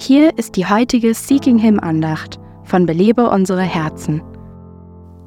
Hier 0.00 0.38
ist 0.38 0.54
die 0.54 0.64
heutige 0.64 1.12
Seeking 1.12 1.58
Him 1.58 1.80
Andacht 1.80 2.38
von 2.62 2.86
Belebe 2.86 3.28
unsere 3.28 3.62
Herzen. 3.62 4.22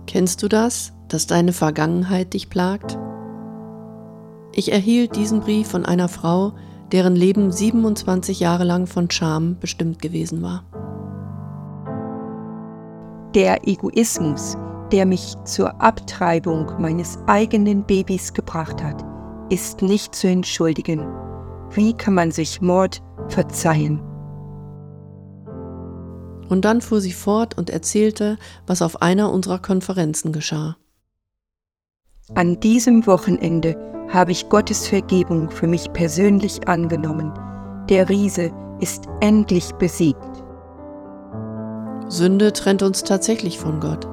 Kennst 0.07 0.41
du 0.41 0.47
das, 0.47 0.93
dass 1.09 1.27
deine 1.27 1.51
Vergangenheit 1.51 2.33
dich 2.33 2.49
plagt? 2.49 2.97
Ich 4.53 4.71
erhielt 4.71 5.17
diesen 5.17 5.41
Brief 5.41 5.67
von 5.67 5.85
einer 5.85 6.07
Frau, 6.07 6.53
deren 6.93 7.17
Leben 7.17 7.51
27 7.51 8.39
Jahre 8.39 8.63
lang 8.63 8.87
von 8.87 9.11
Scham 9.11 9.57
bestimmt 9.59 10.01
gewesen 10.01 10.41
war. 10.41 10.63
Der 13.35 13.67
Egoismus, 13.67 14.55
der 14.93 15.05
mich 15.05 15.35
zur 15.43 15.81
Abtreibung 15.81 16.71
meines 16.79 17.19
eigenen 17.27 17.83
Babys 17.83 18.31
gebracht 18.31 18.81
hat, 18.81 19.03
ist 19.49 19.81
nicht 19.81 20.15
zu 20.15 20.29
entschuldigen. 20.29 21.05
Wie 21.71 21.91
kann 21.91 22.13
man 22.13 22.31
sich 22.31 22.61
Mord 22.61 23.03
verzeihen? 23.27 24.01
Und 26.51 26.65
dann 26.65 26.81
fuhr 26.81 26.99
sie 26.99 27.13
fort 27.13 27.57
und 27.57 27.69
erzählte, 27.69 28.37
was 28.67 28.81
auf 28.81 29.01
einer 29.01 29.31
unserer 29.31 29.59
Konferenzen 29.59 30.33
geschah. 30.33 30.75
An 32.35 32.59
diesem 32.59 33.07
Wochenende 33.07 33.77
habe 34.09 34.33
ich 34.33 34.49
Gottes 34.49 34.85
Vergebung 34.85 35.49
für 35.49 35.67
mich 35.67 35.93
persönlich 35.93 36.67
angenommen. 36.67 37.31
Der 37.87 38.09
Riese 38.09 38.51
ist 38.81 39.05
endlich 39.21 39.71
besiegt. 39.75 40.43
Sünde 42.09 42.51
trennt 42.51 42.83
uns 42.83 43.05
tatsächlich 43.05 43.57
von 43.57 43.79
Gott. 43.79 44.05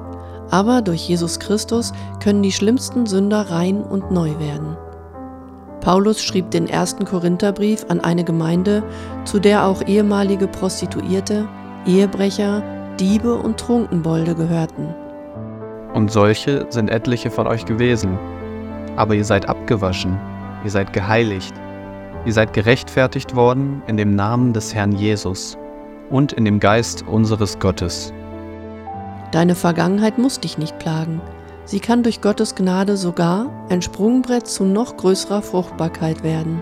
Aber 0.49 0.81
durch 0.81 1.09
Jesus 1.09 1.41
Christus 1.41 1.91
können 2.23 2.41
die 2.41 2.53
schlimmsten 2.53 3.05
Sünder 3.05 3.49
rein 3.49 3.83
und 3.83 4.11
neu 4.11 4.39
werden. 4.39 4.77
Paulus 5.81 6.23
schrieb 6.23 6.51
den 6.51 6.69
ersten 6.69 7.03
Korintherbrief 7.03 7.85
an 7.89 7.99
eine 7.99 8.23
Gemeinde, 8.23 8.81
zu 9.25 9.39
der 9.39 9.65
auch 9.65 9.85
ehemalige 9.85 10.47
Prostituierte, 10.47 11.49
Ehebrecher, 11.85 12.63
Diebe 12.99 13.35
und 13.35 13.59
Trunkenbolde 13.59 14.35
gehörten. 14.35 14.93
Und 15.93 16.11
solche 16.11 16.65
sind 16.69 16.89
etliche 16.89 17.31
von 17.31 17.47
euch 17.47 17.65
gewesen. 17.65 18.17
Aber 18.95 19.15
ihr 19.15 19.25
seid 19.25 19.47
abgewaschen, 19.47 20.19
ihr 20.63 20.71
seid 20.71 20.93
geheiligt, 20.93 21.53
ihr 22.25 22.33
seid 22.33 22.53
gerechtfertigt 22.53 23.35
worden 23.35 23.81
in 23.87 23.97
dem 23.97 24.15
Namen 24.15 24.53
des 24.53 24.75
Herrn 24.75 24.91
Jesus 24.91 25.57
und 26.09 26.33
in 26.33 26.45
dem 26.45 26.59
Geist 26.59 27.05
unseres 27.07 27.59
Gottes. 27.59 28.13
Deine 29.31 29.55
Vergangenheit 29.55 30.17
muss 30.17 30.39
dich 30.39 30.57
nicht 30.57 30.77
plagen. 30.79 31.21
Sie 31.65 31.79
kann 31.79 32.03
durch 32.03 32.21
Gottes 32.21 32.55
Gnade 32.55 32.97
sogar 32.97 33.45
ein 33.69 33.81
Sprungbrett 33.81 34.47
zu 34.47 34.65
noch 34.65 34.97
größerer 34.97 35.43
Fruchtbarkeit 35.43 36.23
werden. 36.23 36.61